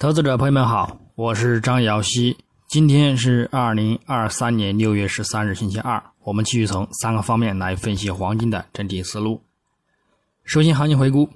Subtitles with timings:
[0.00, 2.36] 投资者朋友们好，我是张瑶希。
[2.68, 6.00] 今天是二零二三年六月十三日，星期二。
[6.22, 9.42] 我们继续从三个方面来分析黄金的整体思路。
[10.44, 11.28] 首先，行情回顾：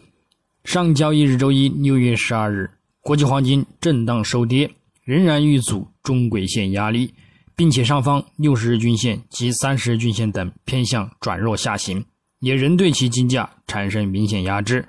[0.63, 2.71] 上交易日周一六月十二日，
[3.01, 4.71] 国际黄金震荡收跌，
[5.03, 7.13] 仍然遇阻中轨线压力，
[7.57, 12.05] 并且上方六十日均线及三十日均线等偏向转弱下行，
[12.39, 14.87] 也仍对其金价产生明显压制，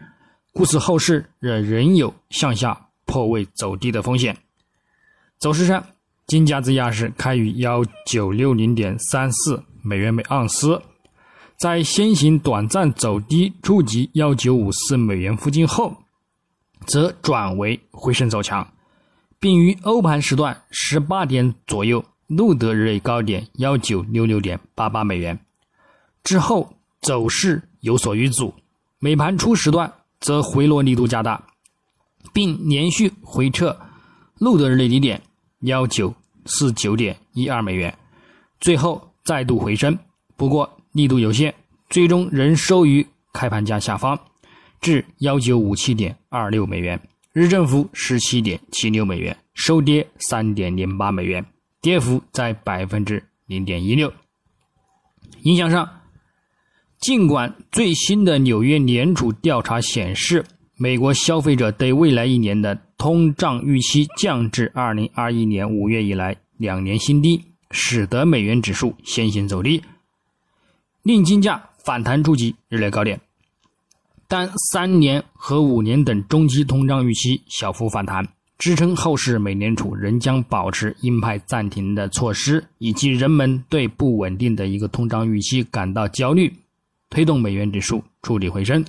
[0.54, 2.80] 故此后市仍仍有向下。
[3.14, 4.36] 破位走低的风险。
[5.38, 5.86] 走势上，
[6.26, 10.82] 金价自亚市开于幺九六零点三四美元每盎司，
[11.56, 15.96] 在先行短暂走低触及幺九五四美元附近后，
[16.88, 18.68] 则转为回升走强，
[19.40, 25.40] 并于欧盘时段十八点左右录得日内高点幺九六六点八八美元。
[26.24, 28.52] 之后走势有所遇阻，
[28.98, 31.46] 美盘初时段则回落力度加大。
[32.34, 33.80] 并连续回撤，
[34.40, 35.22] 录得日内低点
[35.60, 36.14] 幺九
[36.46, 37.96] 四九点一二美元，
[38.60, 39.98] 最后再度回升，
[40.36, 41.54] 不过力度有限，
[41.90, 44.20] 最终仍收于开盘价下方，
[44.82, 47.00] 至幺九五七点二六美元，
[47.34, 51.46] 日振幅十七点七六美元，收跌三点零八美元，
[51.82, 54.12] 跌幅在百分之零点一六。
[55.44, 56.02] 影响上，
[57.00, 60.44] 尽管最新的纽约联储调查显示。
[60.84, 69.82] 美国消费者对未来一年的通胀预期降至二零二一年五月以来两年新低，使得美元指数先行走低，
[71.04, 73.18] 令金价反弹触及日内高点。
[74.28, 86.54] 但三年和五年等中期通胀预期小幅反弹，支撑后市美联储仍将保持鹰派暂停的措施，以及人们对不稳定的一个通胀预期感到焦虑，
[87.10, 88.84] 推动美元指数触底回升。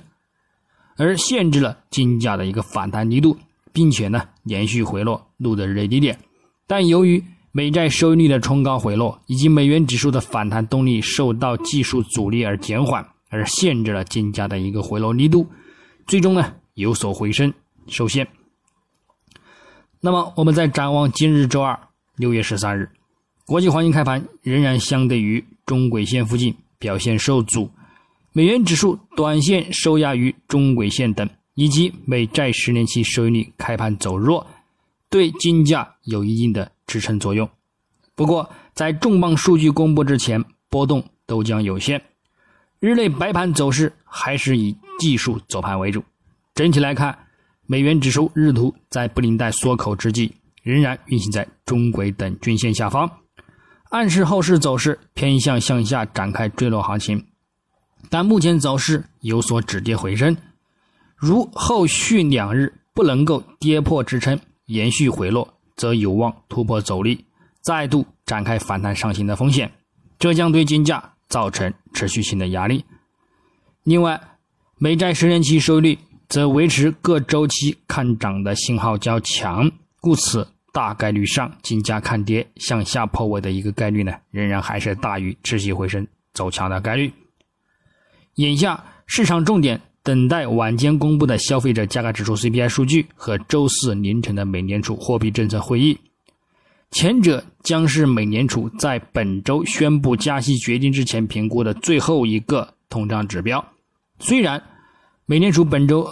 [0.97, 3.37] 而限制了金价的一个反弹力度，
[3.73, 6.17] 并且呢连续回落录得日低点，
[6.65, 15.47] 但由于美债收益率的冲高回落，以及美元指数的反弹动力受到技术阻力而减缓，而限制了金价的一个回落力度，
[16.07, 17.53] 最终呢有所回升
[17.87, 18.27] 首先。
[20.01, 21.79] 那么我们再展望今日周二
[22.15, 22.89] 六月十三日，
[23.45, 27.69] 国际黄金开盘仍然相对于中轨线附近表现受阻。
[28.37, 34.45] 美元指数短线受压于中轨线等，以及美债十年期收益率开盘走弱，
[35.09, 37.49] 对金价有一定的支撑作用。
[38.13, 42.01] 不过，在重磅数据公布之前，波动都将有限。
[42.81, 46.03] 日内白盘走势还是以技术走盘为主。
[46.53, 47.17] 整体来看，
[47.65, 50.29] 美元指数日图在布林带缩口之际，
[50.61, 53.09] 仍然运行在中轨等均线下方，
[53.91, 57.25] 暗示后市走势偏向向下展开坠落行情。
[58.09, 60.35] 但目前走势有所止跌回升，
[61.15, 67.25] 如后续两日不能够跌破支撑，延续回落，则有望突破走力，
[67.61, 69.71] 再度展开反弹上行的风险，
[70.17, 72.85] 这将对金价造成持续性的压力。
[73.83, 74.21] 另外，
[74.77, 87.11] 美债十年期收益率则维持各周期看涨的信号较强，故此大概率上金价看跌向下破位的一个概率呢，仍然还是大于持续回升走强的概率。
[88.35, 95.97] 眼下市场重点等待晚间公布的消费者价格指数 CPI 数据和周四凌晨的美联储货币政策会议，
[96.91, 103.65] 前者将是美联储在本周宣布加息决定之前评估的最后一个通胀指标。
[104.19, 104.61] 虽然
[105.25, 106.07] 美联储本周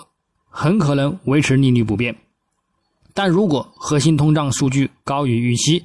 [0.47, 2.15] 很可能维持利率不变，
[3.13, 5.83] 但如果核心通胀数据高于预期，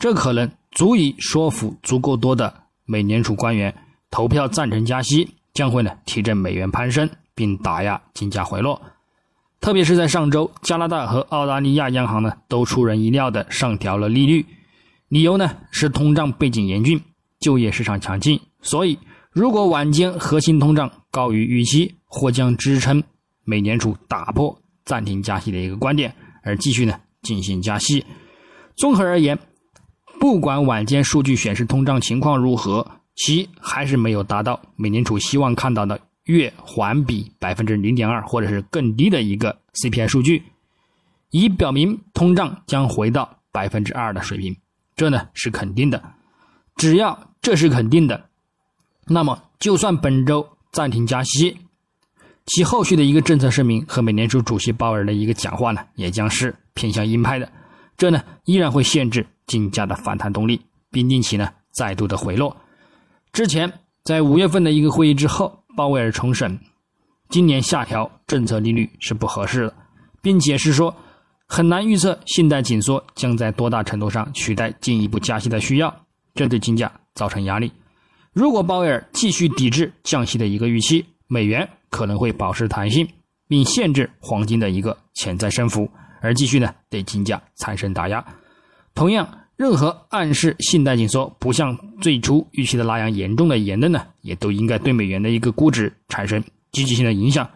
[0.00, 2.52] 这可能足以说服足够多的
[2.84, 3.72] 美联储官员
[4.10, 5.28] 投票赞成加息。
[5.56, 8.80] 将会呢提振美元攀升，并打压金价回落。
[9.58, 14.44] 特别是在上周，加拿大和澳大利亚央行呢都出人意料的上调了利率，
[15.08, 17.00] 理由呢是通胀背景严峻，
[17.40, 18.38] 就业市场强劲。
[18.60, 18.98] 所以，
[19.32, 23.02] 如果晚间核心通胀高于预期，或将支撑
[23.44, 28.04] 美联储打破暂停加息的一个观点，而继续呢进行加息。
[28.76, 29.38] 综合而言，
[30.20, 32.95] 不管晚间数据显示通胀情况如何。
[33.16, 40.42] 其还是没有达到美联储希望看到的月环比百分之零点二或者是更低的一个 CPI 数据，
[41.30, 44.54] 以表明通胀将回到百分之二的水平。
[44.94, 46.02] 这呢是肯定的。
[46.76, 48.28] 只要这是肯定的，
[49.06, 51.56] 那么就算本周暂停加息，
[52.44, 57.50] 其后续的一个政策声明和美联储主席鲍尔的一个讲话呢，也将是偏向鹰派的。
[57.96, 60.60] 这呢依然会限制金价的反弹动力，
[60.90, 62.54] 并令其呢再度的回落。
[63.36, 63.70] 之前
[64.02, 66.58] 在五月份的一个会议之后，鲍威尔重申，
[67.28, 69.74] 今年下调政策利率是不合适的，
[70.22, 70.96] 并解释说，
[71.46, 75.94] 很难预测信贷紧缩将在多大程度上取代进一步加息的需要，
[76.34, 77.70] 这对金价造成压力。
[78.32, 83.06] 如果鲍威尔继续抵制降息的一个预期，美元可能会保持弹性，
[83.46, 85.90] 并限制黄金的一个潜在升幅，
[86.22, 88.24] 而继续呢对金价产生打压。
[88.94, 97.48] 同样，任何暗示信贷紧缩不像最初预期的那样严重的言论呢，也都应该对美元的一个估值产生积极性的影响。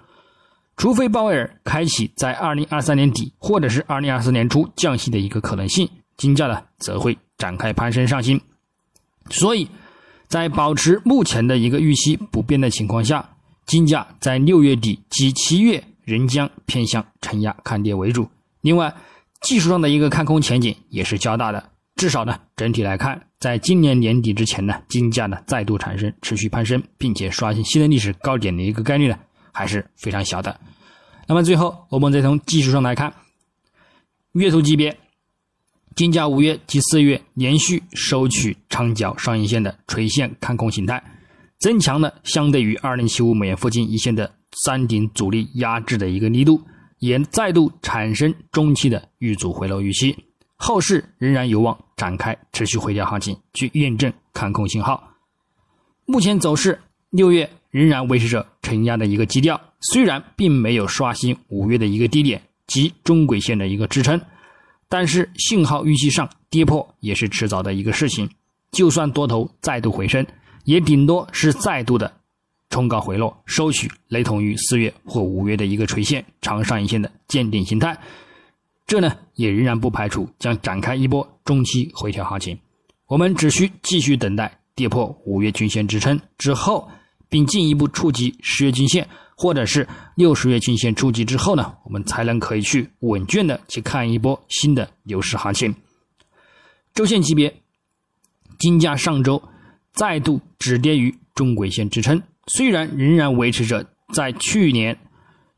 [0.78, 5.86] 除非鲍威尔开启在二零二三年底或者是二零二四年初降息的一个可能性，
[6.16, 8.40] 金价呢则会展开攀升上行。
[9.28, 9.68] 所以，
[10.26, 13.28] 在保持目前的一个预期不变的情况下，
[13.66, 18.26] 金价在六月底及七月仍将偏向承压看跌为主。
[18.62, 18.94] 另外，
[19.42, 21.62] 技术上的一个看空前景也是较大的。
[22.00, 29.18] 至少呢，整体来看，在今年年底之前呢，金价呢再度产生持续攀升，并且刷新新的历史高点的一个概率呢。
[29.52, 30.58] 还是非常小的。
[31.26, 33.12] 那么最后，我们再从技术上来看，
[34.32, 34.96] 月图级别，
[35.94, 41.04] 金价五月及四月连续收取长角上影线的垂线看空形态，
[41.58, 44.32] 增强了相对于二零七五美元附近一线的
[44.64, 46.62] 山顶阻力压制的一个力度，
[47.00, 50.16] 也再度产生中期的遇阻回落预期，
[50.62, 55.02] 后市仍然有望展开持续回调行情，去验证看空信号。
[56.04, 56.78] 目前走势，
[57.08, 57.50] 六月。
[57.70, 64.20] 仍然维持着承压的一个基调，虽然并没有刷新五月的一个低点及中轨线的一个支撑，
[64.88, 68.28] 但是信号预期上跌破也是迟早的一个事情。
[68.72, 70.26] 就算多头再度回升，
[70.64, 72.12] 也顶多是再度的
[72.70, 77.96] 冲高回落，收取雷同于四月或五月的一个垂线长上影线的见顶形态。
[78.90, 82.58] 这呢，也仍然不排除将展开一波中期回调行情。
[83.06, 86.90] 我们只需继续等待跌破五月均线支撑之后。
[87.28, 89.06] 并进一步触及十月均线，
[89.36, 95.72] 或者是六十月均线触及之后呢，我们才能可以去稳健的去看一波新的牛市行情。
[96.92, 97.54] 周线级别，
[98.58, 99.40] 金价上周
[99.92, 104.98] 再度止跌于中轨线支撑，虽然仍然维持着在去年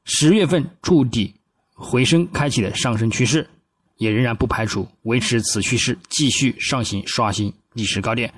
[0.04, 1.34] 十月份触底
[1.82, 3.46] 回升开启的上升趋势，
[3.96, 8.32] 也仍然不排除维持此趋势继续上行刷新历史高点，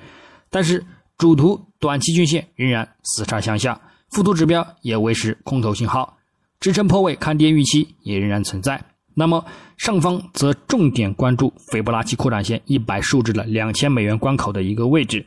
[0.50, 0.84] 但是。
[1.16, 3.80] 主图短期均线仍然死叉向下，
[4.10, 6.18] 附图指标也维持空头信号，
[6.58, 8.84] 支撑破位看跌预期也仍然存在。
[9.14, 9.46] 那么
[9.76, 15.24] 上方则重点关注斐波拉契扩展线一百数值的两千美元关口的一个位置，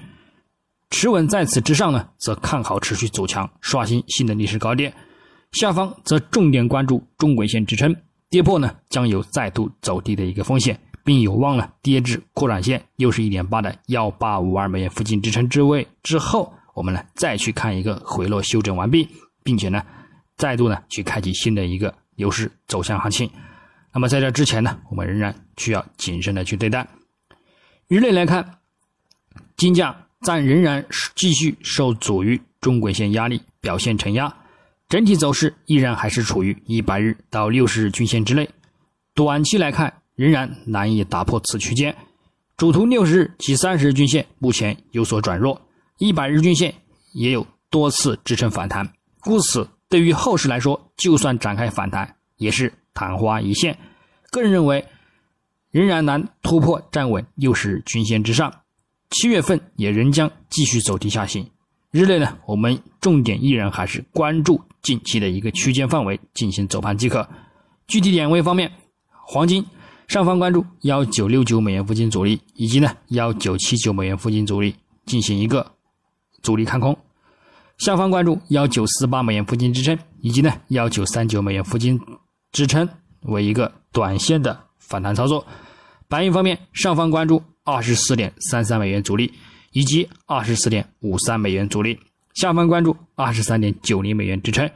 [0.90, 4.94] 持稳在此之上呢，则看好持续走强，刷新新的历史高点。
[5.54, 7.96] 下方则重点关注中轨线支撑，
[8.30, 10.80] 跌破呢将有再度走低的一个风险。
[11.04, 19.08] 并有望呢跌至扩展线六十一点八的幺八五二美元附近支撑之位之后，我们呢再去看一个回落修正完毕，
[19.42, 19.82] 并且呢
[20.36, 23.32] 再度呢去开启新的一个牛市走向行情。
[23.94, 26.86] 那么在这之前呢，我们仍然需要谨慎的去对待。
[27.88, 28.58] 日内来看，
[29.56, 30.86] 金价暂仍然
[31.16, 34.36] 继续受阻于中轨线压力，表现承压，
[34.90, 38.50] 整体走势依然还是处于一百日到六十日均线之内。
[39.14, 40.02] 短期来看。
[40.18, 41.96] 仍然难以打破此区间，
[42.58, 45.62] 主图六十日及三十日均线目前有所转弱，
[46.00, 46.74] 一百日均线
[47.14, 53.78] 也有多次支撑反弹，故此对于后市来说，就算展开反弹，也是昙花一现。
[54.32, 54.88] 个人认为，
[55.70, 58.52] 仍然难突破站稳六十日均线之上，
[59.12, 61.48] 七月份也仍将继续走低下行。
[61.92, 67.28] 日内呢，我们重点依然还是关注近期的一个区间范围进行走盘即可。
[67.88, 68.72] 具体点位方面，
[69.26, 69.66] 黄金。
[70.08, 74.74] 上方关注幺九六九美元附近阻力，以及呢幺九七九美元附近阻力
[75.06, 75.70] 进行一个
[76.42, 76.94] 阻力看空；
[77.78, 82.00] 下方关注幺九四八美元附近支撑，以及呢幺九三九美元附近
[82.54, 82.88] 支撑
[83.24, 85.46] 为一个短线的反弹操作。
[86.08, 89.34] 白银方面，上方关注二十四点三三美元阻力，
[89.72, 91.96] 以及二十四点五三美元阻力；
[92.36, 94.70] 下方关注二十三点九零美元支撑，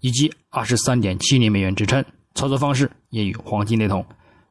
[0.00, 2.04] 以及二十三点七零美元支撑。
[2.34, 4.04] 操作方式也与黄金雷同。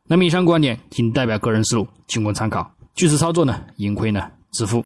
[0.08, 2.70] 那么以上观点仅代表个人思路，仅供参考。
[2.96, 4.76] 据此操作呢，盈亏呢自负。